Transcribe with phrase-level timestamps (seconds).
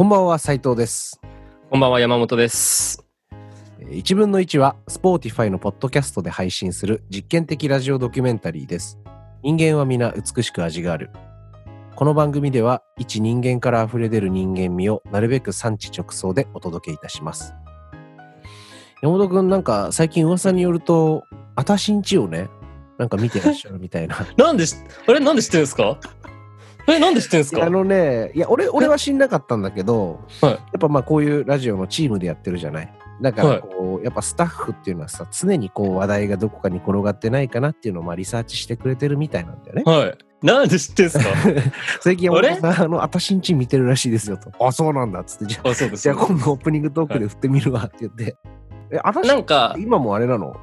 [0.00, 1.20] こんばんは斉藤です
[1.68, 3.09] こんばんは山本です。
[3.90, 8.98] 1分の1は Spotify のポッドキャストで配信する実験的ラジオドキュメンタリーです。
[9.42, 11.10] 人間は皆美しく味がある。
[11.96, 17.52] この番組では一人間から溢れ出る人間味をなるべく産地直送でお届けいたします。
[19.02, 21.24] 山本くんなんか最近噂によると
[21.56, 22.48] あたしんちをね
[22.96, 24.16] なんか見てらっしゃるみたいな。
[24.38, 24.76] なんでし、
[25.08, 25.98] あれなんで知ってるんですか？
[26.86, 27.64] え、なんで知ってるんですか？
[27.64, 30.52] あのねいや俺俺は知んなかったんだけどはい。
[30.52, 32.92] やっぱまあこういうラジオのチームでやってるじゃない。
[33.20, 39.82] だからこう、やっぱスタッフっていうのはさ、常にこう話題がどこかに転がってないかなっていうのをまあリサーチしてくれてるみたいなんだよね。
[39.84, 40.18] はい。
[40.42, 41.34] なんで知ってるんですか？
[42.00, 42.48] 最近あれ？
[42.48, 44.50] 山本さん、あの、あたしんち見てるらしいですよと。
[44.64, 46.02] あ、そうなんだっつって、じゃあ、あ、そうです。
[46.04, 48.36] じゃあ今度オープニングトークで振ってみるわって言って。
[48.92, 50.56] え、あたしなんか、今もあれなの？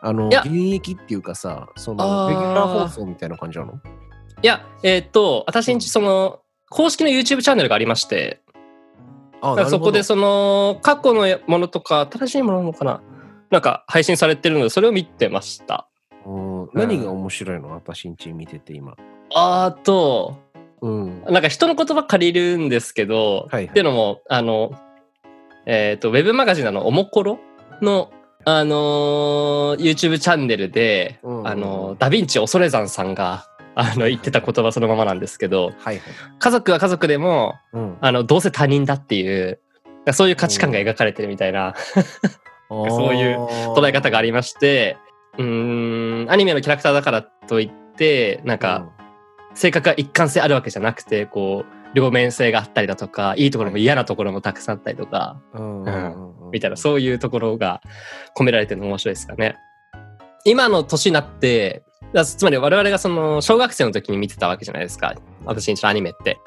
[0.00, 2.30] あの、現役っていうかさ、そあの、ー。
[2.30, 3.74] レギュラー放送みたいな感じなの？
[4.40, 6.40] いや、えーっと、私んち、その、
[6.70, 8.40] 公式の YouTube チャンネルがありまして、
[9.68, 13.00] そこでその、過去のものとか、新しいものなのかな？
[13.50, 15.88] なんか配信されてるので、それを見てました。
[16.26, 17.74] うん何が面白いの？
[17.74, 18.96] あたしんち見てて今。
[19.34, 20.36] あーと、
[20.80, 21.22] うん。
[21.24, 24.72] なんか人の言葉借りるんですけど、はいはいっていうのも、あの、
[25.66, 27.38] えっ、と、ウェブマガジンのおもころ
[27.82, 28.10] の、
[28.44, 33.44] あのー YouTube チャンネルで、うんあの、ダヴィンチ恐山さんが、
[33.80, 36.00] あの、言ってた言葉そのままなんですけど、はいはい。
[36.38, 37.98] 家族は家族でも、うん。
[38.00, 39.60] あの、どうせ他人だっていう、
[40.12, 41.74] そういう価値観が描かれてるみたいな
[42.70, 43.36] そういう
[43.74, 44.96] 捉え方がありまして、
[45.36, 48.90] うーん、アニメのキャラクターだからといって、なんか、
[49.54, 57.82] 性格が一貫性あるわけじゃなくてこう両面性があったりだとかいいところも嫌なところもたくさんあったりとかうん、うんみたいなそういうところが
[58.36, 59.56] 込められてるの面白いですかね。
[60.44, 61.82] 今の年になって
[62.12, 65.14] だつまり我々がその小学生の時に見てたわけじゃないですか。
[65.44, 66.38] 私のアニメって。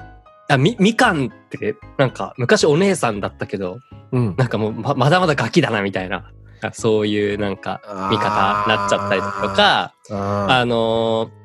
[0.48, 3.78] あみみかんってなんか昔お姉さんだったけど
[4.10, 6.30] うん、なんかもうままだまだガキだなみたいな。
[6.74, 7.80] そういうなんか
[8.10, 11.42] 見方になっちゃったりとかああのー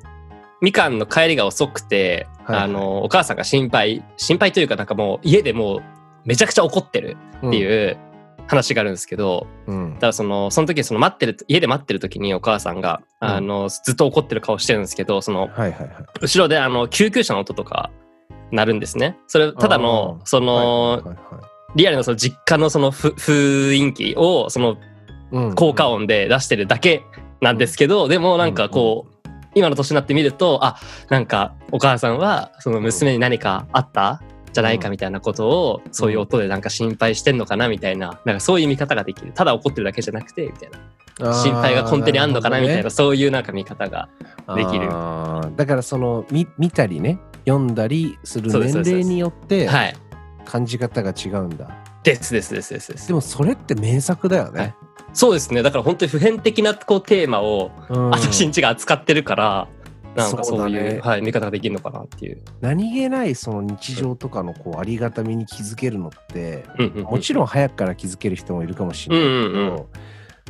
[0.60, 2.64] みかんの帰りが遅くて、はいはい。
[2.66, 5.82] あのーお母さんが心配心配というかなんかもう家でもう
[6.24, 7.98] めちゃくちゃ怒ってるっていう
[8.48, 13.28] 話があるんですけど、うん、だからそのその時その待ってる家で待ってる時にお母さんが、うん。
[13.28, 15.90] あのずっと怒ってる顔してるんですけどそのはいはいはい。
[16.20, 17.90] 後ろであの救急車の音とか
[18.50, 19.16] 鳴るんですね。
[19.28, 21.18] それただのその、はいはいはい
[21.76, 24.78] リアルなその実家のそのふ雰囲気をその
[25.30, 25.54] うん。
[25.54, 27.04] 効果音で出してるだけ
[27.42, 30.78] なんですけど、でもなんかこう、今の年になってみるとあ
[31.10, 34.22] なんかお母さんはその娘に何かあった？
[34.52, 39.32] じゃないかみたいなことを、そういう音でなんか心配してんのかなみたいななんかそういう見方ができる。
[39.32, 40.78] ただ怒ってるだけじゃなくてみたいな。
[41.34, 44.08] 心配が根底にあんのかなみたいなそういうなんか見方が
[44.54, 44.88] できる。
[45.56, 49.96] だからその見見たりね読んだりする年齢によってはい。
[50.44, 51.68] 感じ方が違うんだ。
[52.02, 53.08] ですですですですです。
[53.08, 54.74] でもそれって名作だよね。
[55.12, 55.62] そうですね。
[55.62, 58.10] だから本当に普遍的なこうテーマをうん。
[58.10, 59.68] 私んちが扱ってるから、
[60.18, 62.42] なんかそういうねはい、見方ができるのかなっていう。
[62.60, 69.86] 何気ないその日常とかのこうありがたみに気づけるのって、うんうんうんもちろん早くから気づける人もいるかもしれないけど、うんうんうん。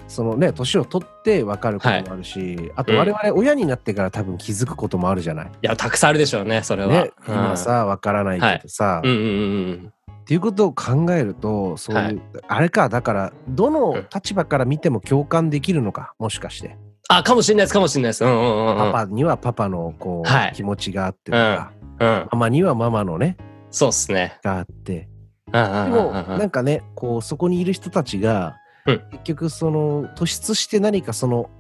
[0.07, 5.47] そのね年を取って分かることもあるし、あと我々親になってから多分気づくこともあるじゃない？
[5.47, 6.89] いやたくさんあるでしょうねそれは。
[6.89, 7.35] ね、うん。
[7.35, 9.33] 今さ分からないけどさ、うんうんうんう
[9.73, 9.93] ん。
[10.21, 12.21] っていうことを考えるとそういう、はい。
[12.49, 16.77] あれかだからどの立場から見ても共感できるのかもしかして、
[17.09, 18.25] あかもしれないですかもしれないです。
[18.25, 18.77] うんうんうんうん。
[18.77, 20.53] パパにはパパのこう、はい。
[20.55, 23.39] 気持ちがあってとか、うん、ママにはママのね
[23.71, 24.39] そうっすね。
[24.43, 25.09] があって。
[25.53, 26.33] うんうんうんでもうん。
[26.33, 29.03] うんなんかねこうそこにいる人たちが、うん。
[29.11, 31.51] 結局その突出して何かその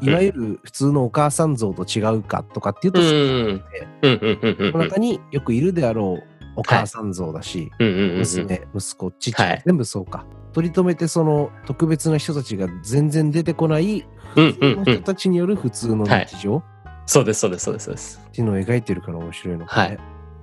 [0.00, 3.62] いわゆる普通のお母さん像と違うかとかっていうと、うううんうん
[4.02, 4.72] うんうんうん。
[4.72, 6.24] の中によくいるであろう
[6.56, 8.18] お母さん像だし、うんうんうんうん。
[8.18, 9.62] 娘息子父、はい。
[9.64, 10.26] 全部そうか。
[10.52, 14.04] 取り留めてその特別な人たちが全然出てこないうん
[14.34, 16.62] 普通のうんうん人たちによる普通の日常？
[17.06, 18.20] そうですそうですそうですそうです。
[18.28, 19.98] っていうのを描いてるから面白いのかはねい。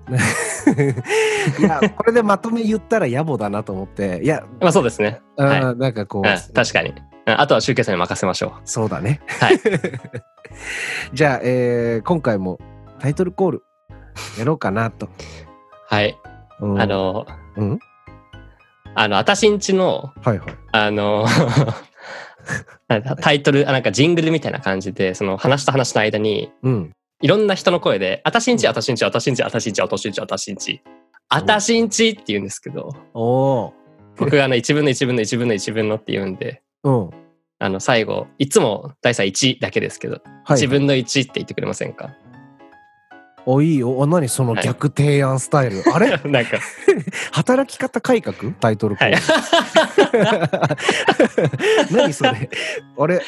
[1.62, 5.22] いやこれでまとめ言ったら野暮だなと思っていや、まあそうですね。
[5.38, 6.90] はいなんかこう、うん確かに。
[6.90, 6.96] うん
[7.28, 9.20] あとは集計さんに任せましょそうだね。
[9.40, 9.60] はい
[11.14, 12.60] じゃあ、えー今回も
[13.00, 13.64] タイトルコール
[14.38, 15.08] やろうかなと。
[15.08, 15.10] う。
[15.88, 16.16] はい。
[16.62, 17.26] うんあ、の、
[17.58, 17.80] うん？
[18.94, 20.50] あの、私んちの、はいはい。
[20.72, 21.26] あの、
[23.22, 26.92] タイトル、あなんかジングルみたいな感じで、その話と話の間に、うん。
[27.22, 30.82] いろんな人の声で、あたしんち、あたしんち、あたしんち、あたしんち、あたしんち、あたしんち、
[31.30, 32.96] あたしんちって言うんですけど、
[34.18, 36.90] 僕があの1分の1分の1分の1分のって言うんで、ー。
[36.90, 37.10] うん。
[37.58, 40.58] あの最後、いつも大差1だけですけど、はい。
[40.58, 42.14] 1分の1って言ってくれませんか？
[43.46, 43.98] お、いいよ。
[43.98, 44.28] お、何？
[44.28, 45.84] その逆提案スタイル。
[45.94, 46.18] あれ？
[46.30, 46.58] なんか、
[47.32, 48.54] 働き方改革？
[48.54, 49.18] タイトルコール。
[51.96, 52.50] 何それ？
[52.98, 53.22] あれ？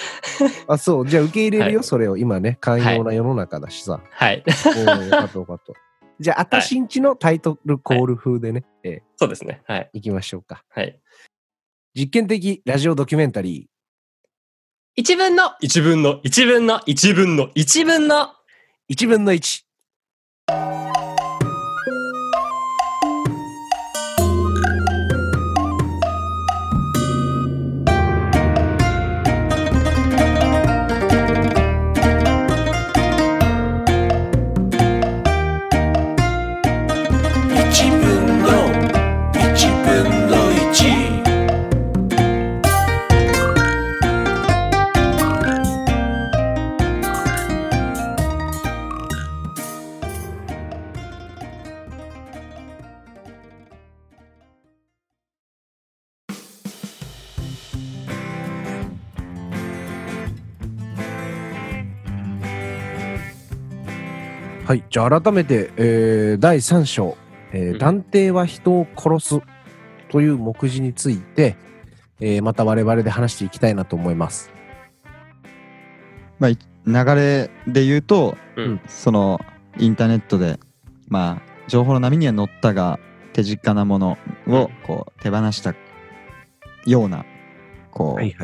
[0.67, 1.07] あ、そう。
[1.07, 2.17] じゃあ受け入れるよ、はいそれを。
[2.17, 4.01] 今ね、寛容な世の中だしさ。
[4.09, 4.43] はい。
[4.45, 5.73] おーよかったよかった。
[6.19, 9.61] じゃあ、あたしんちのタイトルコール風でね、えそうですね。
[9.65, 9.89] はい。
[9.93, 10.63] ー、いきましょうか。
[10.69, 10.99] はい。
[11.93, 13.69] 実験的ラジオドキュメンタリ
[14.99, 19.37] 1分の1分の1分の1分の1分のー、1分の1。
[19.37, 19.66] 一
[64.67, 64.83] はい。
[64.89, 67.17] じゃあ、改めて、えー第3章、
[67.53, 69.39] えーうん断定は人を殺す
[70.09, 71.55] という目次について、
[72.19, 74.51] えーまた我々で話していきたいなと思います。
[76.39, 79.39] まあ、い流れで言うと、うんその
[79.77, 80.59] インターネットで
[81.07, 82.99] まあ情報の波には乗ったが
[83.31, 84.17] 手近なもの
[84.47, 85.75] をこう手放した
[86.85, 87.25] ような
[87.91, 88.35] こうはい。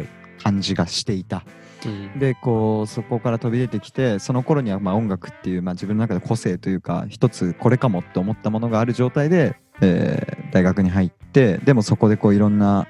[0.42, 1.44] 感じがしていた。
[1.90, 2.20] うん。
[2.20, 12.88] でこうそこから飛び出てきてその頃にはまあ音楽っていう、まあ、自分の中で個性というか一つこれかもって思ったものがある状態で、えー大学に入ってでもそこでこういろんな、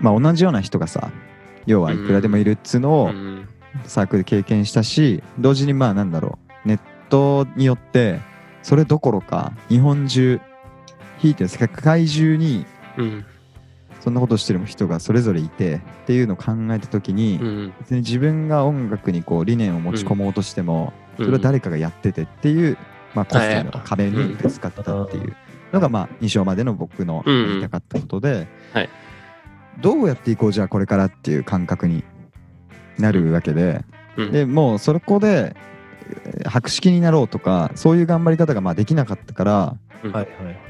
[0.00, 1.10] まあ、同じような人がさ
[1.66, 3.48] 要はいくらでもいるっつうのを、うん
[3.84, 6.80] サークルで経験したし同時にまあなんだろうネッ
[7.10, 8.20] トによって
[8.62, 10.40] それどころか日本中
[11.18, 12.64] ひいては世界中に
[12.96, 13.26] うん
[14.06, 17.74] そんなことしてる人がそれぞれいてっていうのを考えた時に、うん。
[17.80, 21.24] 別に自分が音楽にこう理念を持ち込もうとしても、うん。
[21.24, 22.78] それは誰かがやっててっていう、
[23.14, 25.34] まあ、個性の壁にぶつかったっていう
[25.72, 28.88] のが、まあ、2章までの僕のうん言いたかったことで、はい。
[29.80, 32.04] どうやっていこうじゃあこれからっていう感覚に
[33.00, 33.84] なるわけで。
[34.16, 34.30] うん。
[34.30, 35.56] でもうそこで
[36.08, 40.12] えー博識になろうとかそういう頑張り方がまあできなかったからうん。
[40.12, 40.28] はい。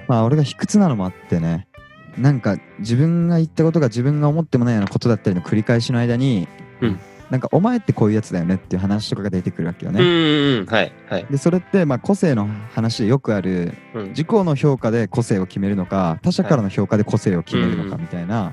[0.08, 1.68] まあ俺が卑屈なのもあってね
[2.18, 6.48] なんか自分が言ったことが自分が思ってもないようなことだったりの繰り返しの間に、
[6.80, 7.00] うん。
[7.30, 10.64] なんかお前ってこういうやつだよねっていう話とかが出てくるわけよね。
[10.66, 11.26] はいはい。
[11.28, 14.08] でそれってまあ個性の話でよくあるうん。
[14.10, 18.52] 自己の評価で個性を決めるのか他者からの評価で個性を決めるのかみたいな。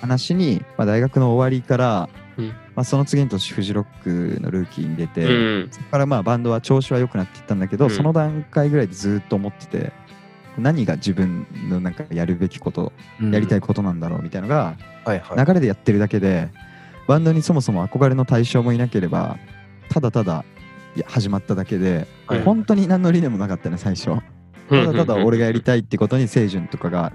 [0.00, 2.48] 話に、まあ、大学の終わりから、うん。
[2.74, 5.28] まあ、その次の年フジロックのルーキーに出て、う
[5.66, 5.68] ん。
[5.70, 7.90] そこからまあバンドは調子は良くなっていったんだけど、うん。
[7.90, 9.92] その段階ぐらいでずっと思ってて
[10.58, 15.46] 何が自分のなんかやるべきこと、やりたいことなんだろうみたいなのがはいはい。
[15.46, 16.48] 流れでやってるだけで
[17.06, 19.38] バンドにそもそも憧れの対象もいなければ
[19.88, 20.44] ただただ
[21.06, 22.42] 始まっただけで、はい。
[22.42, 24.10] 本当に何の理念もなかったね最初。
[24.68, 27.12] ただただ俺がやりたいってことに清純とかが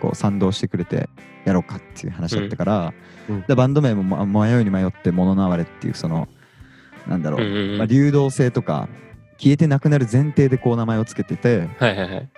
[0.00, 1.08] こう賛同してくれて
[1.44, 2.94] やろうかっていう話だったから、
[3.28, 3.42] うん。
[3.48, 6.28] でバンド名もま迷いに迷って「物のあわれ」っていうその
[7.08, 7.78] なんだろう、うんうんうん。
[7.78, 8.88] まあ、流動性とか
[9.38, 12.28] 消えてなくなる前提でこう名前をつけててはいはいはい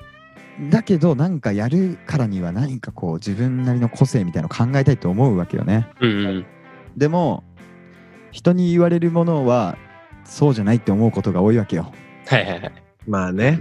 [0.70, 5.88] だけどなんかやるからには何かこう自分なりの個性みたいなのを考えたいと思うわけよね。
[6.00, 6.46] うんうん。
[6.96, 7.44] でも
[8.32, 9.76] 人に言われるものは
[10.24, 11.92] そうじゃないって思うことが多いわけよ。
[12.26, 12.72] はいはいはい。
[13.06, 13.60] まあね。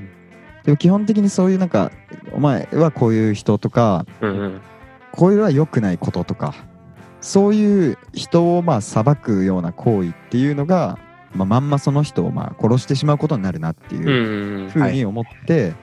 [0.64, 1.92] でも基本的にそういうなんか
[2.34, 4.62] お前はこういう人とかうんうん。
[5.12, 6.54] こういうのは良くないこととか
[7.22, 11.00] そういう人をまあ裁くような行為っていうのが、
[11.34, 14.70] まあ、まんまその人をまあ殺してしまうことになるなっていううんうんうん。
[14.70, 15.74] ふうに思って、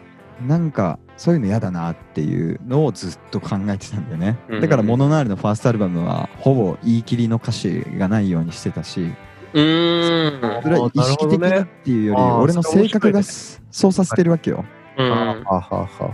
[0.46, 9.12] なんかそういうの嫌だなっていうのをずっと考えてたんだよね、うんだから「モノナール」のファーストアルバムはほぼ言い切りの歌詞がないようにしてたし。
[9.54, 10.62] うーん。
[10.62, 14.64] それは意識的なっていうより俺の性格がそそうさせてるわけよ。
[14.96, 15.44] うん。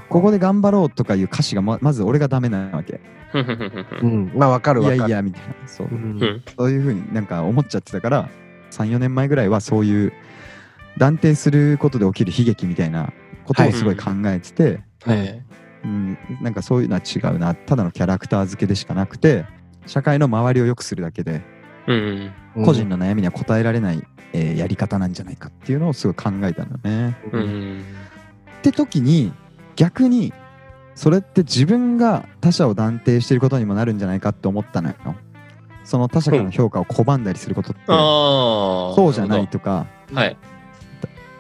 [0.09, 3.01] ここで頑張ろうとかいう歌詞がままず俺がダメなわけ。
[3.35, 4.11] うん。
[4.25, 4.33] ん。
[4.35, 5.01] まあわかるいわかる。
[5.03, 5.69] やいやみたいな。
[5.69, 5.89] そう。
[5.91, 6.19] うん。
[6.21, 8.29] うんそういうふうになんか思っちゃってたから
[8.73, 10.13] 34年前ぐらいはそういう
[10.99, 13.13] 断定することで起きる悲劇みたいな
[13.49, 15.43] ことをすごい考えてて、はい。
[15.85, 19.45] うん、なんかそういうのは違うなただのキャラクター付けでしかなくて
[19.87, 21.41] 社会の周りを良くするだけで
[21.87, 22.33] うん
[22.65, 24.03] 個人の悩みには答えられない、
[24.33, 27.17] えーやり方なんじゃないかっていうのをすごい考えたのね。
[27.33, 27.79] ううん。
[27.79, 27.81] ん
[28.59, 29.33] って時に
[29.77, 30.33] 逆に
[30.97, 34.97] それって自分が他者を断定していることにもなるんじゃないかって思ったのよ。
[35.85, 40.37] その他者からの評価を拒んだりすることって、そうじゃないとかはい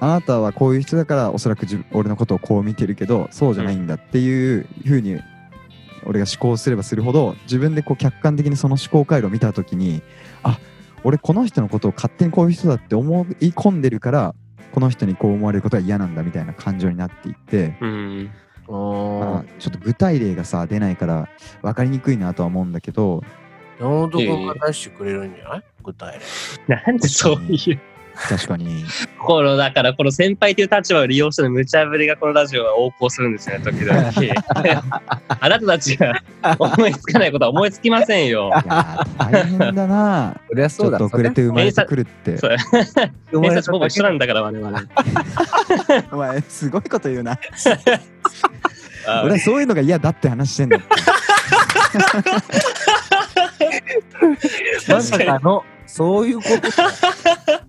[0.01, 5.19] あなたはこういう人だからおそらく自分俺のことをこう見てるけどそうじゃないんだっていうふうに
[6.05, 10.03] 俺が思考すればするほど自分でこう客観的にその思考回路を見た時に
[10.43, 10.59] あ
[11.05, 14.35] 俺この人のことを勝手にこういう人だって思い込んでるから
[14.73, 18.31] この人にこう思われることは嫌なんだみたいな感情になっていって、うん。
[18.69, 21.29] まあちょっと具体例がさ出ないから
[21.63, 23.23] 分かりにくいなとは思うんだけど
[23.81, 25.65] 山本君が出してくれるんじゃない？
[25.83, 26.19] 具体
[26.69, 26.75] 例。
[26.87, 27.81] なんでそういう
[28.29, 28.85] 確かに。
[29.19, 33.99] このだからこの先輩という立場を利用しての無茶ぶりがこのラジオは横行するんですよね時々。
[35.29, 36.23] あなたたちが
[36.59, 38.49] 思いつかないことは思いつきませんよ。
[38.49, 40.41] いやー大変だな。
[40.49, 40.99] そりゃちそうだ。
[41.01, 42.39] ょっと遅れて生まれてくるって。
[42.39, 44.83] 偏差値ほぼ一緒なんだから我々。
[46.13, 47.39] お前すごいこと言うな。
[49.07, 50.79] あ俺はそういうのが嫌だって話してんだ
[54.89, 57.68] まさかの、そういうこと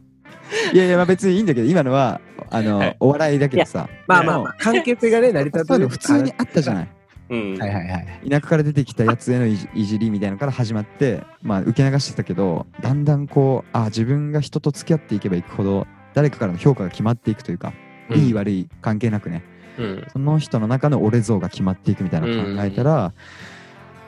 [0.73, 2.97] いやいやまあ別にいいんだけど今のはあの、はい。
[2.99, 3.87] お笑いだけどさ。
[4.07, 6.89] まあまあまあ、関係性がね、成り立ってるそういうの普通にあったじゃない。
[7.29, 7.57] うん。
[7.57, 8.29] はいはいはい。
[8.29, 17.73] 田舎から出てきたやつへのいじりみたいなのから始まってまあ受け流してたけどだんだんこうあ自分が人と付き合っていけばいくほど誰かからの評価が決まっていくというか、
[18.15, 19.43] いい悪い関係なくね。
[19.77, 20.07] うん。
[20.11, 23.13] その人の中の俺像が決まっていくみたいなのを考えたら、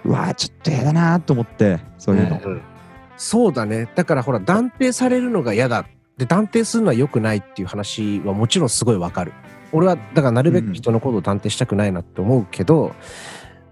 [0.03, 2.61] うわーちょっと嫌だなと思ってそういうの、うん。
[3.17, 3.87] そうだね。
[3.93, 5.85] だからほら、断定されるのが嫌だ。
[6.17, 9.33] で、断定するのは良くないっていう話はもちろんすごいわかる。
[9.71, 12.93] 俺は、だからなるべく人のことを断定したくないなって思うけど、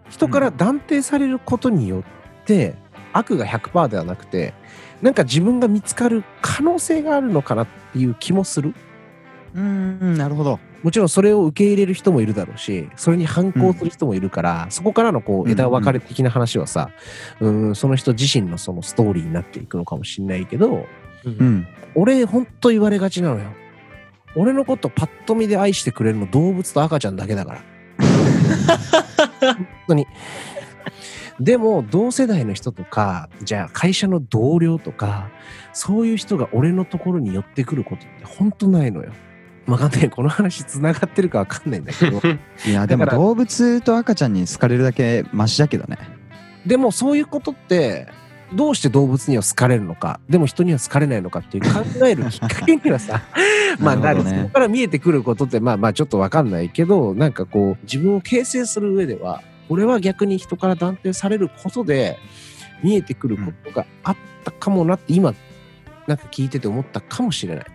[0.10, 2.03] 人から断定されることによっ
[2.46, 2.75] て、
[3.13, 4.53] 悪が100%ではなくて、
[5.01, 8.74] なんか自分が見つかる可能性があるのかなっていう気もする。
[9.53, 16.91] うーんなるほどもちろんそれを受け入れる人もいるだろうし、それに反抗する人もいるから、そこからのこう枝分かれ的な話はさ、
[17.41, 20.86] うん、その人自身のそのストーリーになっていくのかもしれないけど、
[21.25, 23.51] うん俺ほんと言われがちなのよ。
[24.35, 27.61] 俺のことパッと見で愛してくれるの動物と赤ちゃんだけだから。
[29.55, 30.07] 本当に。
[31.39, 35.29] でも同世代の人とか、じゃあ会社の同僚とか、
[35.73, 39.11] そういう人が俺のところに寄ってくることって本当ないのよ。
[39.65, 40.09] わかんない。
[40.09, 42.21] この話繋がってるかわかんないんだけど。
[42.67, 45.97] いやでも動物と赤ちゃんに好かれるだけマシだけどね
[46.65, 48.07] でもそういうことって、
[48.53, 53.21] どうして動物には好かれるのか、でも人には好かれないのかっていう考えるきっかけにはさ、
[53.79, 54.37] まあなる、なるほどね。
[54.41, 62.17] そこから見えてくることってまあまあちょっとわかんないけど、なんかこう自分を形成する上では、俺は逆に人から断定されることで
[62.83, 65.33] 見えてくることがあったかもなって今、
[66.07, 67.65] なんか聞いてて思ったかもしれない。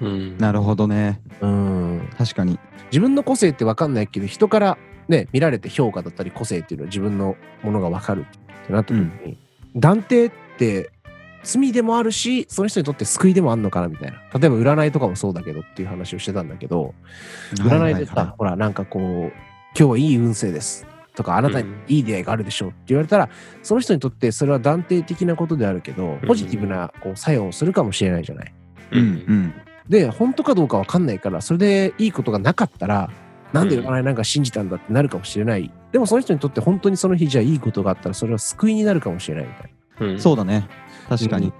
[0.00, 0.38] うん。
[0.38, 1.20] なるほどね。
[1.40, 2.08] うん。
[2.16, 2.58] 確かに。
[2.90, 8.24] 自分の個性ってわかんないけど、人からね、見られて評価だったり個性っていうのは自分のものがわかる
[8.64, 9.38] ってなった時に、
[9.74, 10.90] 断定って
[11.42, 14.18] 罪でもあるし、その人にとって救いでもあるのかなみたいな。
[14.38, 16.94] 例えば占いとかもそうだけどっていう話をしてたんだけど、
[17.54, 19.32] 占いでさ、ははほら、なんかこう、今
[19.74, 20.86] 日はいい運勢です。
[21.14, 23.28] とか、あなたにいい出会いがあるでしょうって言われたら、
[23.62, 28.54] その人にとってそれは断定的なことであるけど、ポジティブなこう作用をするかもしれないじゃない。
[28.92, 29.54] いうんうん
[29.88, 33.10] で、本当かどうかわかんないから、それでいいことがなかったら、
[33.52, 35.70] なんで占いなんか信じたんだってなるかもしれない。
[35.92, 39.70] でもその人にとって本当にその日じゃあいいことがあったら、それは救いになるかもしれないみたい
[40.00, 40.06] な。
[40.06, 40.20] うん。
[40.20, 40.66] そうだね。
[41.08, 41.52] 確かに、うん。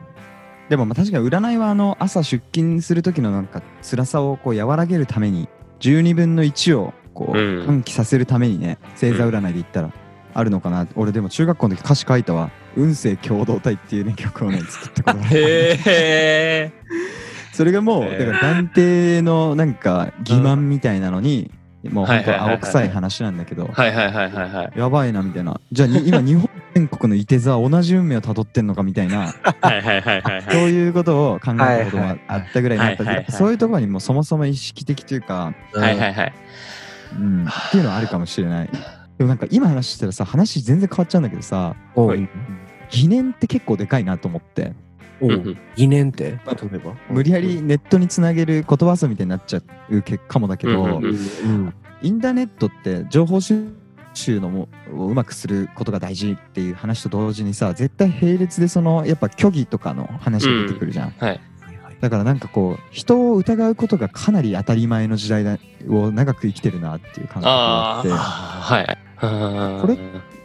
[0.68, 5.48] でもまあ確かに占いはあの朝出勤する時のなんか辛さをこう和らげるために
[5.80, 7.66] 12分の1をこううん。
[7.66, 9.92] 喚起させるためにね星座占いで言ったら
[10.34, 15.38] あるのかな、俺でも中学校の時歌詞書いたわ「運勢共同体」っていうね曲をね作ったことがある。
[15.38, 16.72] へえ
[17.52, 21.50] それがもう、だから断定のなんか欺瞞みたいなのに、
[21.90, 24.78] もう本当青臭い話なんだけど、はいはいはいはいはい。
[24.78, 25.60] やばいなみたいな。
[25.72, 29.34] じゃあに今日本全国のいて座は同じ運命をたどってんのかみたいな。
[29.60, 36.32] はいはいはいはいそういうことを考えたこともあったぐらいになったはいはいはいそういうところにもそもそも意識的というか、はいはいはい
[37.18, 38.70] うん、っていうのはあるかもしれない。
[39.18, 41.76] でもなんか今話してたらさ話全然変わっちゃうんだけどさ
[42.90, 44.72] 疑念って結構でかいなと思って
[45.76, 46.30] 疑念って？
[46.30, 46.38] 例
[46.74, 46.94] えば？
[47.08, 51.74] 無理やりネットにつなげる言葉遊びみたいになっちゃう結果もだけど、うんうんうん。
[52.02, 53.68] インターネットって情報収
[54.14, 61.40] 集のもをうまくすることが大事っていう話と同時にさ絶対並列でそのやっぱ虚偽とかの話が出てくるじゃん、はい。
[62.00, 65.56] だからなんかこう人を疑うことがかなり当たり前の時代だ
[65.88, 68.08] を長く生きてるなっていう感覚があって。
[68.12, 68.18] ああ
[68.74, 68.98] はい。
[69.80, 69.98] これ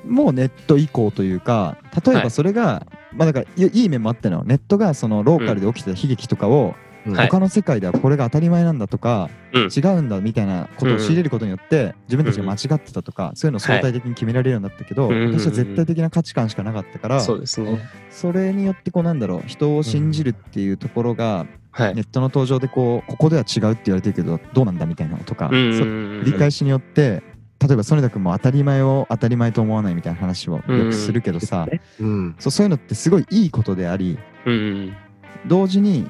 [0.05, 2.23] もうネット以降というか例えはい。
[2.25, 2.85] ばそれが
[3.17, 7.15] まあだからいいい面もあったのよネットがそのローカルで起きてた悲劇とかを、うん。
[7.15, 7.27] はい。
[7.27, 9.69] 他の世界ではこれが当たり前なんだとか、うん。
[9.75, 15.27] 違うんだみたいなことを仕入れることによって、自分たちが間違ってたとか、そういうのを相対的に決められるようになったけど、はい。
[15.27, 17.81] 私は絶対的な価値観しかなかったから、そうですね。
[18.09, 21.95] それによってこうなんだろう人を信じるっていうところが、はい。
[21.95, 25.89] ネットの登場でこうここでは違うって言われてるけどどうなんだみたいなのとか、うんうんそうん。
[26.21, 27.21] 繰り返しによって
[27.59, 31.67] 例えば曽根田君も当たり前を当たり前と思わないみたいな話をよくするけどさ、
[31.99, 32.35] うん。
[32.39, 34.53] そうそういうのってすごいいいことでありうん。
[34.53, 34.95] うん
[35.45, 36.09] 同時に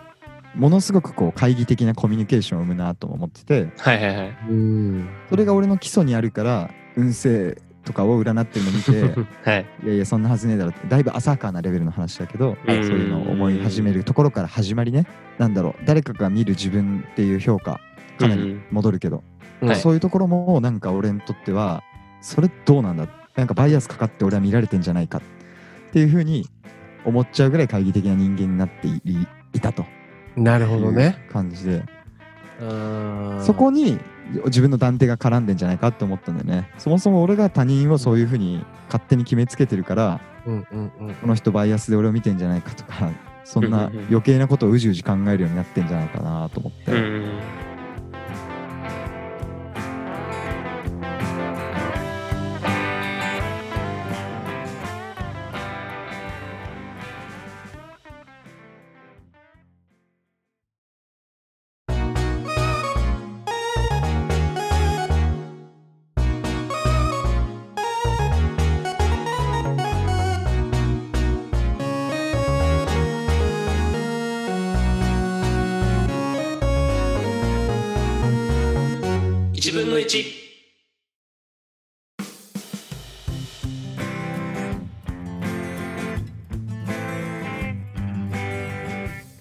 [0.55, 4.37] ものすごくこう懐疑的なコミュニケーションを生むなとも思っててはいはいはい。
[4.49, 5.09] うん。
[5.29, 9.65] それが俺の基礎にあるから運勢とかを占ってるの見て はい。
[9.83, 15.05] いやいやそんなはずねえだろってだいぶ浅はかなレベルの話だけどそううんいうのを思い始めるところから始まりね。
[15.37, 15.85] なんだろう。
[15.85, 17.79] 誰かが見る自分っていう評価
[18.17, 19.75] かなり戻るけど、うんはい。
[19.77, 21.83] そういうところもなんか俺にとっては
[22.21, 23.07] それどうなんだ？
[23.35, 25.21] なんかバイアスかかって俺は見られてんじゃないかっ
[25.91, 26.47] ていうふうに
[27.05, 29.01] 思っちゃうぐらい懐疑的な人間になってい
[29.53, 29.85] いたと。
[30.35, 31.17] なるほどね。
[31.31, 31.83] 感じで。
[32.59, 33.99] うんそこに
[34.45, 36.69] 自分の断定が絡んでんじゃないかって思ったんだよね。
[36.77, 43.11] そもそも俺が他人をそういうふうに勝手に決めつけてるからうんうんうんこの人バイアスで俺を見てんじゃないかとか
[43.45, 47.39] そんな余計なことをうじうじ考えるようになってんじゃないかなと思って、うんうん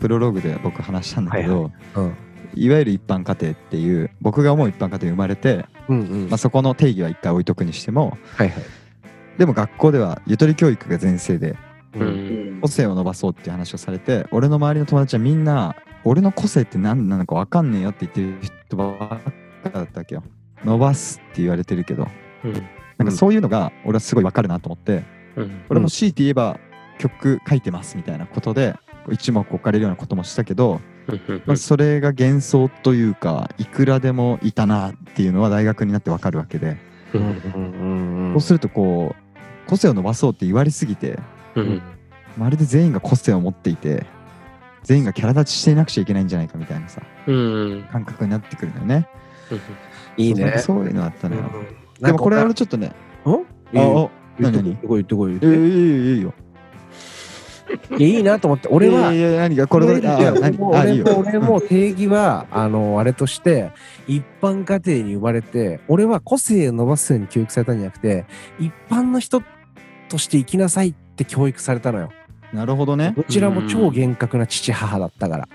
[0.07, 2.17] プロローグで僕話したんだけど、うん
[2.55, 8.65] いわゆる一般家庭っていう僕が思う一般家庭に生まれて、うんうんまあ、そこの定義は一回置いとくにしてもはいはい
[9.37, 11.55] でも学校ではゆとり教育が全盛で
[11.97, 12.03] う。
[12.03, 12.59] ん。
[12.63, 19.21] 個性を伸ばそうっていう話をされて俺の周りの友達はみんな俺の個性って何なのか分かんねえよって言ってる人ばっか
[19.75, 20.23] だったわけよ
[20.65, 22.09] 伸ばすって言われてるけど
[22.43, 22.53] うん。
[22.97, 25.03] なんかそういうのが俺はすごい分かるなと思って
[25.37, 25.65] うん。
[25.69, 26.59] 俺も強いて言えば
[26.99, 28.75] 曲書いてますみたいなことで
[29.11, 30.81] 一目置かれるようなこともしたけど、
[31.47, 36.77] まあ、それが幻想というかいくらでもいたなっていうのは大学になって分かるわけで、
[37.13, 37.19] そ
[38.37, 41.19] うするとこう個性を伸ばそうって言われすぎて
[41.55, 41.83] うん。
[42.37, 44.05] まるで全員が個性を持っていて
[44.83, 47.89] 全員がキャラ立ちしていなくちゃいけないんじゃないかみたいなさうん。
[47.91, 49.09] 感覚になってくるんだよね。
[50.17, 51.43] いいねそういうのあったのよ。
[51.43, 51.45] う
[51.83, 52.93] んでもこれなんか俺ちょっとね、
[53.25, 53.35] うん
[53.75, 54.73] あ、何何？
[54.73, 56.35] ってこい言ってこい言ってえー、こいいいよいいよ。
[57.99, 59.87] いやいいなと思って俺はいやいや何がこれ。
[59.87, 60.71] 俺も
[61.19, 63.73] 俺も定義はあのあれとして
[64.07, 68.25] 一般家庭に生まれて俺は個性を伸ばすように教育されたんじゃなくて
[68.61, 69.43] 一般の人
[70.09, 72.13] として生きなさいって教育されたのよ
[72.53, 73.13] なるほどね。
[73.17, 75.49] どちらも超厳格な父母だったから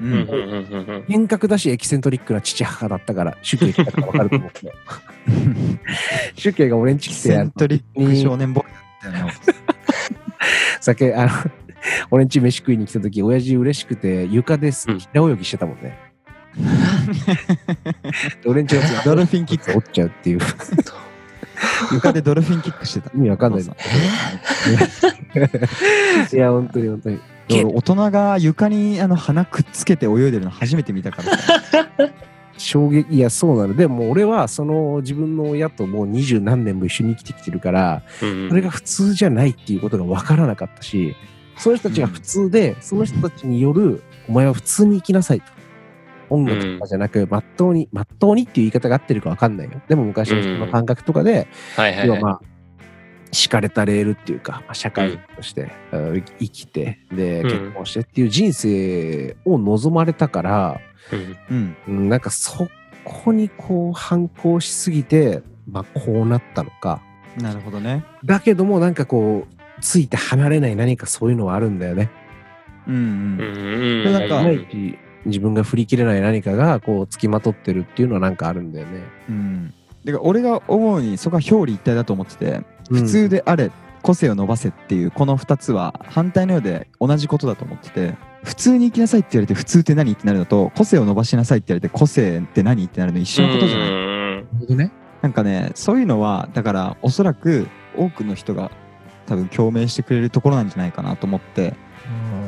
[0.00, 1.04] ううん。
[1.08, 4.72] 厳格だしエキセントリックな父母だったから主家来たから分かると思うけど
[6.36, 8.72] 主家が俺んち来てセントリック少年ボーイ
[9.04, 9.32] だったよね。
[10.80, 11.30] 酒あの
[12.10, 15.98] 俺んち飯食いに来た時親父嬉しくて床で平泳ぎしてたもんね、
[18.42, 19.72] で俺んちがドルフィンキック。
[19.72, 20.38] 折っちゃうっていう。
[21.92, 23.10] 床でドルフィンキックしてた。
[23.14, 23.76] 意味わかんないそう
[26.36, 27.20] いや本当に本当に。
[27.48, 31.60] 大人が床にあの鼻くっつけて泳いでるの初めて見たからさ。
[32.62, 38.48] 衝撃いやそうなのでも俺はその自分の親ともう二十何年も一緒に生きてきてるからうん。
[38.48, 41.14] それが普通じゃないっていうことが分からなかったし
[41.56, 45.46] その人たちが普通で、その人たちによるお前は普通に生きなさいと。
[46.30, 49.82] 音楽とかじゃなく、まっとうにまっとうにっていう言い方が合ってるか分かんないよ。
[49.86, 51.46] でも昔の人の感覚とかで、
[51.76, 52.08] はいはいはい。
[52.08, 52.40] 要はまあ
[53.32, 57.50] 敷かれたレールっていうか、まあ社会として、うん生きてでうん。
[57.50, 61.36] 結婚してっていう人生を望まれたから、うん。
[61.50, 61.76] うん。
[61.88, 62.68] うんなんかそ
[63.04, 67.02] こにこう反抗しすぎて、まあ、こうなったのか
[67.36, 68.04] なるほどね。
[68.24, 72.10] だけどもなんかこうついて離れない何かそういうのはあるんだよね。
[72.86, 74.00] うんううん。
[74.00, 74.04] ん。
[74.04, 79.00] でなんかいまいち自分が振り切れない何かがこうつきまとってるっていうのはなんかあるんだよね。
[79.28, 79.74] うん。
[80.04, 82.60] だから俺が思うにそこは表裏一体だと思ってて、
[82.90, 83.70] 普通であれ、
[84.02, 93.90] 個性を伸ばせっていうこの2つは反対のようで同じことだと思ってて普通に生きなさいって言われて普通って何ってなるのと個性を伸ばしなさいって言われて個性って何ってなるの一緒のことじゃないい。
[93.90, 93.96] な
[94.40, 94.92] るほどね。
[95.22, 98.70] なんかねそういうのはだからおそらく多くの人が
[99.26, 101.74] 多分共鳴してくれるところなんじゃないかなと思って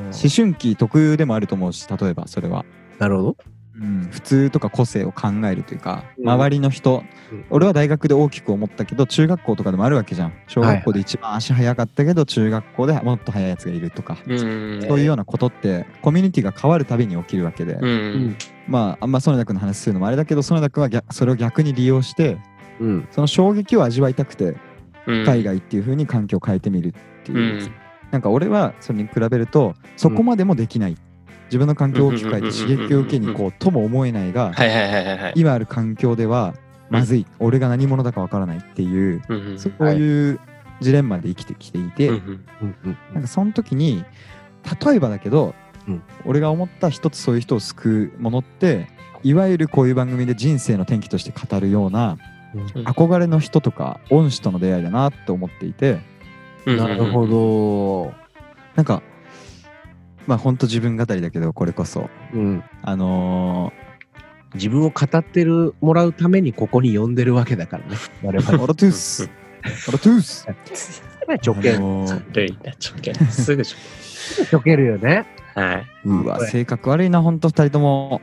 [0.06, 2.64] 思春期特有でもあると思うし例えばそれは、
[2.98, 3.36] なるほど。
[3.84, 6.28] うん、普通とか個性を考えるというか、うん。
[6.28, 7.44] 周りの人、うん。
[7.50, 10.32] 俺は大学で大きく思ったけど中学校とかでもあるわけじゃん。
[10.46, 14.38] 小学校で一番足速かったけど、中学校でもっと速いやつがいるとか、うん。
[14.82, 18.36] そういうようなことってコミュニティが変わるたびに起きるわけで、うん。
[18.66, 22.38] まああんま園田君の話するのもあれだけど園田君は逆それを逆に利用して
[22.80, 23.08] うん。
[23.10, 24.56] その衝撃を味わいたくて
[25.06, 25.24] うん。
[25.26, 26.92] 海外っていう風に環境を変えてみるっ
[27.24, 27.74] ていう、うん。
[28.10, 30.96] なんか俺はそれに比べるとそこまでもできない、
[31.54, 35.32] 自分の環境を大きく変えて刺激を受けに行こうとも思えないがはいはいはいはいはい。
[35.36, 36.54] 今ある環境では
[36.90, 40.40] まずい、俺が何者だかわからないっていううんうんそういう
[40.80, 44.04] ジレンマで生きてきていて、なんかその時に
[44.84, 45.54] 例えばだけど、
[45.86, 46.02] うん。
[46.24, 48.88] 俺が思った一つそういう人を救うものって
[49.22, 52.18] いわゆるこういう番組で人生の転機として語るような
[52.54, 52.66] うん。
[52.84, 56.00] 憧れの人とか恩師との出会いだなって思っていて。
[56.66, 56.76] うん。
[56.76, 58.12] なるほど。
[58.74, 59.02] なんか
[60.26, 62.08] まあほんと自分語りだけどこれこそ。
[62.32, 62.62] うん。
[62.82, 63.72] あの
[64.54, 67.96] 自分を語ってるもらうためにここに呼んでるわけだからね。
[68.22, 69.30] 我ー、々オロトゥース
[69.88, 70.48] オロトゥース
[71.40, 75.26] ちょけあのー軽いなちょけすぐちょちょけるよね。
[75.54, 78.20] けはうわ性格悪いなほんと二人とも。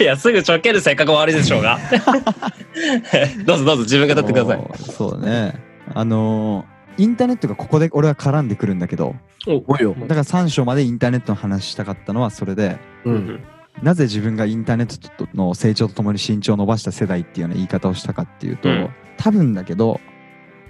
[0.00, 1.78] い いやすぐちょける性格も悪いでしょうが。
[3.44, 4.92] どうぞどうぞ自分が立ってください。
[4.92, 5.54] そうだね。
[5.94, 9.14] あのーインターネットがここで俺は絡んでくるんだけど
[9.46, 9.94] おいよ。
[9.98, 13.10] だから3章までインターネットの話したかったのはそれでう。
[13.10, 13.16] うん。
[13.16, 13.40] ん
[13.82, 18.90] なぜ自分がインターネットの成長とともに身長を伸ばした世代っていうような言い方をしたかっていうと、うん。
[19.16, 20.00] 多分だけど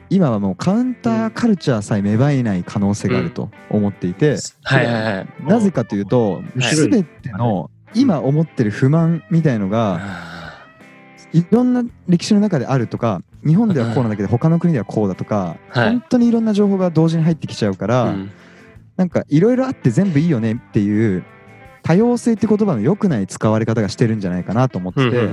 [0.08, 5.26] 今はもうカウンターカルチャーさえ芽生えない可能性があると思っていて、はいはいはい。
[5.44, 6.76] なぜかというとはい。
[6.76, 10.66] 全ての今思ってる不満みたいのがあ
[11.32, 15.88] いろんな歴史の中であるとか日本ではこうなんだけど他の国ではこうだとかはい。
[15.90, 18.30] 本当にいろんな情報が同時に入ってきちゃうから、ーうん。
[18.96, 21.24] なんかいろいろあって全部いいよねっていう
[21.82, 25.26] 多様性って言葉の良くない使われ方がしてるんじゃないかなと思ってて、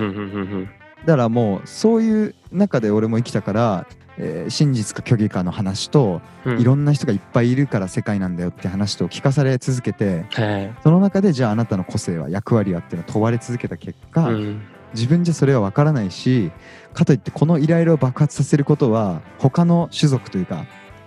[1.05, 6.59] だからもうそういう中で俺も生きたから、えー真実か虚偽かの話と、うん。
[6.59, 10.75] いろんな人がいっぱいいるから世界なんだよって話と聞かされ続けてはい。
[10.81, 14.61] その中でじゃああなたの個性は役割はっていうのを問われ続けた結果、うん
[14.93, 16.51] 自分じゃそれは分からないし
[16.93, 20.65] かといってこのイライラを爆発させることは他の種族というか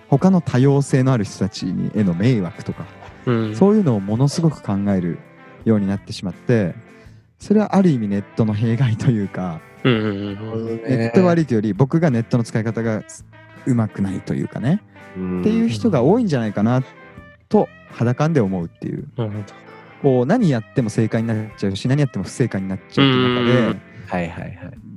[0.09, 2.87] 他の多様性のある人たちにへの迷惑とか
[3.27, 3.57] うん。
[3.57, 5.19] そういうのをものすごく考える
[5.65, 6.75] ようになってしまって
[7.39, 10.11] それはある意味ネットの弊害というかうんうんう
[10.57, 10.83] ん。
[10.85, 13.03] ネット悪いというより僕がネットの使い方が
[13.67, 14.83] うまくないというかね。
[15.13, 16.83] っていう人が多いんじゃないかな
[17.49, 19.09] と肌感で思うっていう。
[19.17, 19.45] なるほど
[20.03, 24.57] こう何やっても正解になっちゃうし何やっても不正解になっちゃうっていう中でうんはいはいはい。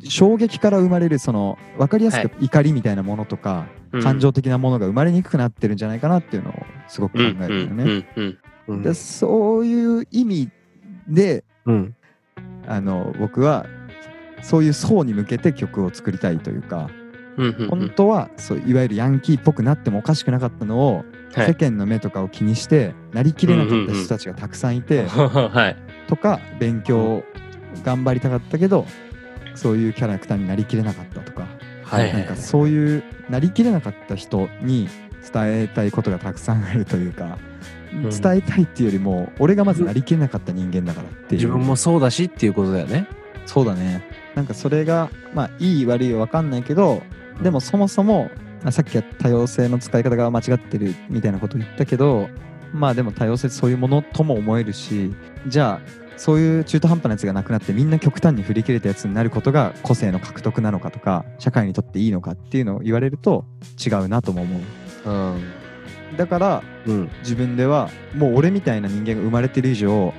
[0.09, 6.53] 衝撃から生まれるその分かりやすく怒りみたいなものとかうん感情的なものが生まれにくくなってるんじゃないかなっていうのを
[6.87, 7.83] すごくうん考えるよね。
[7.83, 8.37] うんうん
[8.67, 10.51] うんでそういう意味
[11.07, 11.95] でうん。
[12.67, 13.67] あの僕は
[14.41, 16.89] そういう層に向けて曲を作りたいというか
[17.37, 26.07] うんうん本当はそういわゆるヤンキーっぽくなってもおかしくなかったのをはい世間の目とかを気にしてなりきれなかった人たちがたくさんいて はい。
[26.07, 27.23] とか勉強
[27.83, 28.85] 頑張りたかったけど
[29.55, 31.47] そういうキャラクターになりきれなかったとか。
[31.83, 34.89] はいなんかそういうなりきれなかった人に
[35.31, 37.37] 伝えたいことがたくさんあるというか
[37.95, 38.09] ん。
[38.09, 41.31] 伝えたいっていうよりも俺がまずなりきれなかった人間だからっていう。
[41.33, 43.07] 自分もそうだしっていうことだよね。
[43.45, 44.01] そうだね。
[44.33, 47.01] なんかそれがまあいい悪いは分かんないけど
[47.41, 48.29] でもそもそも
[48.65, 52.29] まあさっきは多様性の使い方が間違ってるみたいなことを言ったけど
[52.73, 55.13] まあでも多様性そういうものとも思えるし
[55.45, 63.45] じゃあそういう中途半端なやつがなくなってみんな極端に振り切れたやつになることが個性の獲得なのかとか社会にとっていいのかっていうのを言われると
[63.85, 66.17] 違うなとも思ううん。
[66.17, 67.11] だからうん。
[67.19, 70.11] 自分ではもう俺みたいな人間が生まれてる以上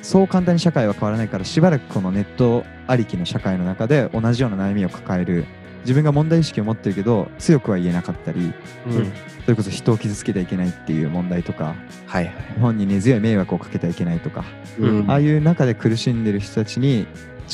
[0.00, 5.44] そう簡単に社会は変わらないからしばらくこのネットありきの社会の中で同じような悩みを抱える
[5.80, 8.52] 自分が問題意識を持ってるけど強くは言えなかったり
[8.86, 9.12] うん。
[9.44, 11.74] それこそ人を傷つけてはいけないっていう問題とか
[12.06, 12.34] はいはい。
[12.54, 14.44] 日本に根強い迷惑をかけてはいけないとか、
[14.78, 17.06] うんああいう中で苦しんでる人たちに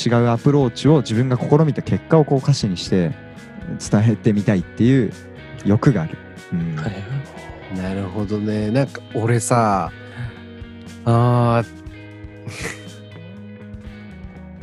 [0.05, 3.11] 違うアプローチを自分が試みた結果をこう歌詞にして
[3.89, 5.13] 伝えてみたいっていう
[5.65, 6.17] 欲がある。
[6.51, 6.93] うんはい
[7.77, 8.69] なるほどね。
[8.71, 9.91] なんか俺さ、
[11.03, 11.63] あー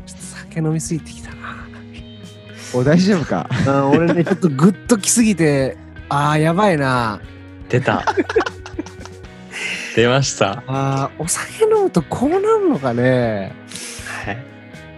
[0.06, 1.31] ちょっと酒飲みすぎてきたな。
[2.74, 3.46] お大丈夫か？
[3.50, 5.76] あー俺ね、ちょっとグッときすぎて、
[6.08, 7.20] ああ、やばいな。
[7.68, 8.04] 出た
[9.94, 13.52] 出ましたあーお酒飲むとこうなるのかね。
[14.24, 14.38] はい。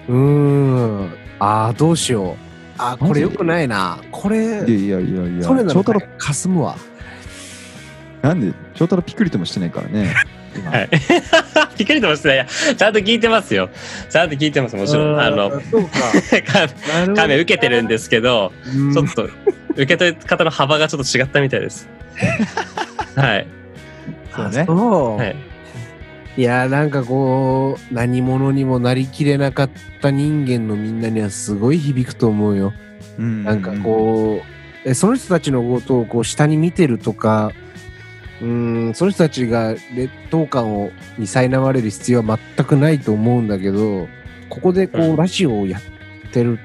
[0.09, 1.15] うーん。
[1.39, 2.37] ああ、どうしよう。
[2.79, 3.99] あーこれよくないな。
[4.11, 6.77] これ、いやいやいやいや、それなのか長太郎かすむわ。
[8.23, 10.15] なんで翔太郎ピクリともしてないからね
[10.57, 10.91] 今はい。
[11.77, 12.37] びっくりともしてない。
[12.37, 13.71] いや、ちゃんと聞いてますよ。
[14.09, 15.21] ちゃんと聞いてます、もちろん。
[15.21, 16.69] あの、そうか。
[17.15, 19.29] カメ受けてるんですけど、うんちょっと、
[19.75, 21.89] 受け取り方の幅がちょっと違ったみたいです。
[23.17, 23.47] はい。
[24.35, 25.37] そうねそうはい。
[26.37, 32.73] いやなんかこう何者にもなりきれなかった人間のみんなにはすごい響くと思うよ。
[33.19, 34.43] うんなんかこ
[34.85, 37.53] う、えその人たちのことをこう下に見てるとか
[38.45, 44.07] うんその人たちが劣等感をに苛まれる必要は全くないと思うんだけど
[44.51, 46.59] ここでこう、うんラジオをやってる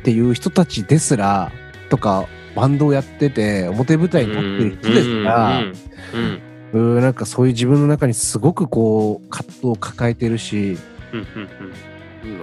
[0.00, 1.52] っていう人たちですら
[1.90, 2.26] とか
[2.56, 10.78] バンドをやってて表舞台に立ってる人ですら、うんなんかそういう自分の中にすごくこう葛藤を抱えてるし、
[11.12, 11.26] うん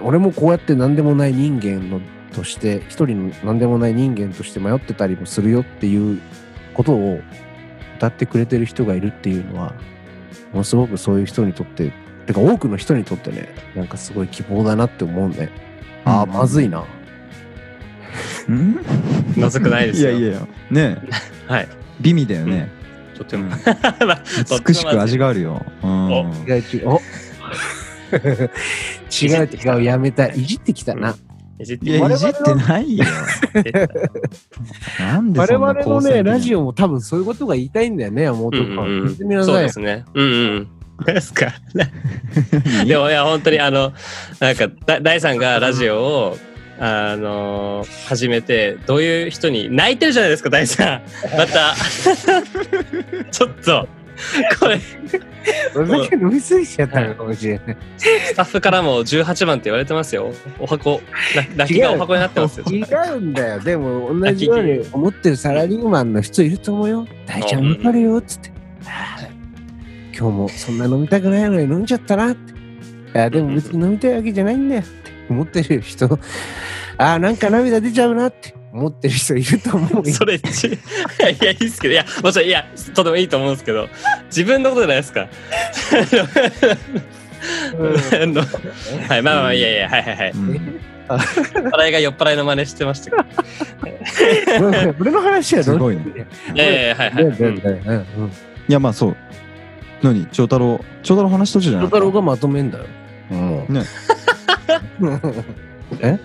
[0.04, 2.00] 俺もこうやって何でもない人間の
[2.32, 6.20] として一人の何でもない人間として迷ってたりもするよっていう
[6.74, 7.20] ことを
[8.00, 9.74] 歌ってくれてる人がいるっていうのは
[10.52, 11.92] ものすごくそういう人にとって
[12.26, 15.50] てか多くの人にとってねなんかすごい希望だなって思うね。
[16.06, 16.30] ああうん。
[16.30, 16.84] まずいな。
[18.48, 18.80] うん？
[19.36, 20.12] まずくないですよ。
[20.12, 20.40] いやいやいや。
[20.70, 21.08] ねえ。
[21.52, 21.68] はい。
[22.00, 22.70] 美味だよね、
[23.18, 23.44] とても。
[23.44, 23.50] うん。
[23.50, 23.56] ま
[24.14, 24.22] あ
[24.66, 26.12] 美しく味があるよ、うん。
[26.12, 27.00] お 違う違うお。
[28.12, 31.14] 違う違うやめたいじってきたな、
[31.60, 33.04] いじっていや我々のいじってないよ
[34.98, 38.64] なんで我々のね、ラジオオも多分そういうことが言いたいんだよね、山本う君。
[38.76, 39.60] んうん聞いてみなそう。
[39.60, 40.04] ですね。
[40.14, 40.68] うんうん。
[41.04, 41.52] ですか。
[42.86, 43.92] でもいや本当にあの
[44.38, 46.36] なんかだ大さんがラジオを
[46.78, 51.02] あの始めてどういう人に泣いてるじゃないですか大さん。
[51.36, 51.74] また
[53.30, 53.88] ちょっと
[54.58, 54.80] これ
[55.74, 57.76] 俺だけ飲みすぎちゃったのかもしれない。
[57.98, 60.32] スタッフからも18番って言われてますよ。
[60.58, 61.00] お箱
[61.34, 62.66] な泣きがお箱になってますよ。
[62.68, 62.82] 違
[63.14, 63.60] うんだよ。
[63.60, 67.06] でも、同じように思ってるサラリーマンの人いると思うよ。
[67.26, 68.52] 大ちゃんわかるよ、つって。
[70.16, 72.52] 今日もそんな飲みたくないのに飲んじゃったなって。
[72.52, 72.56] い
[73.14, 74.90] や、でも別に飲みたいわけじゃないんだよって
[75.30, 76.18] 思ってる人。
[76.98, 80.14] ああ、なんか涙出ちゃうなって思ってる人いると思うよ。
[80.14, 80.78] それちい
[81.18, 83.88] やいやいいですけどいやもちろんいやとてもいいと思うんですけど
[84.26, 85.28] 自分のことじゃないですか。
[89.08, 90.30] はいまあまあいやいやはいはいはい。
[90.32, 90.54] うん。
[90.54, 91.18] 酔っ
[91.72, 93.26] 払いが酔っ払いの真似してました
[95.00, 96.04] 俺の話はすごいね。
[96.54, 97.24] いやいやはいはい。
[98.68, 99.16] いやまあそう。
[100.02, 100.26] 何？
[100.26, 102.84] 長太郎長太郎話途中じゃない翔太郎がまとめんだよ。
[103.32, 103.66] うん。
[103.74, 103.82] ね。
[106.00, 106.18] え？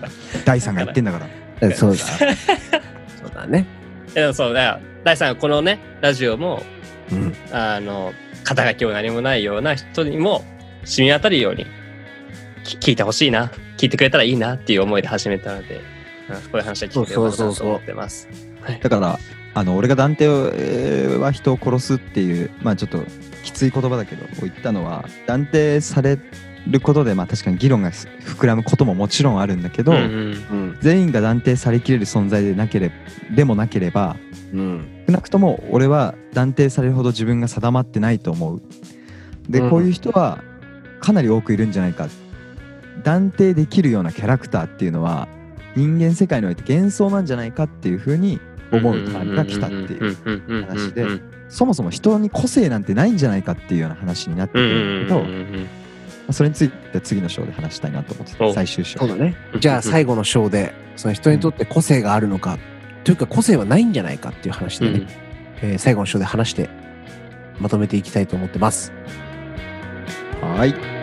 [0.44, 1.26] 大さんが言ってんだから。
[1.26, 1.35] え
[1.74, 2.04] そうだ。
[3.20, 3.66] そうだね。
[4.14, 6.62] いやそうだよ大さんこのねラジオも
[7.10, 7.34] うん。
[7.52, 8.12] あの
[8.44, 10.44] 肩書きも何もないような人にも
[10.84, 11.66] 染み渡るように
[12.62, 15.80] き聞いてほしいな聞いてくれたらいいなっていう思いで始めたので、うん
[16.36, 18.28] こういう話は聞いてよかっと思ってます。
[18.82, 19.18] だから
[19.54, 20.26] あの俺が断定
[21.18, 22.98] は人を殺すっていうまあちょっと
[23.44, 26.18] きつい言葉だけど言ったのは断定され
[26.66, 30.78] ることでまあ確かに議論が膨らむことももちろんあるんだけど、うんうんうん。
[30.80, 32.94] 全員が断定されきれる存在でなければ
[33.34, 34.16] でもなければ
[34.52, 34.88] うん。
[35.06, 38.62] 少なくとも俺は断定されるほど自分が定まってないと思う
[39.48, 40.42] で、うんこういう人は
[41.00, 42.08] かなり多くいるんじゃないか
[43.04, 45.28] 断定できるようなキャラクターっていうのは
[45.76, 48.40] 人間世界において幻想なんじゃないかっていうふうに
[48.72, 51.06] 思うタイムが来たっていう話で
[51.48, 55.85] そもそも人に個性なんてないんじゃないかっていうような話になってくるんだけど、まあ
[56.30, 58.98] それについて次の章で話したいなと思って最終章。
[58.98, 59.36] そうだね。
[59.60, 62.58] じゃあ最後の章で、その人にとって個性があるのか、
[63.04, 65.06] というか個性はないんじゃないかっていう話でね、
[65.62, 66.68] えー最後の章で話して、
[67.60, 68.92] まとめていきたいと思ってます。
[70.40, 70.95] はい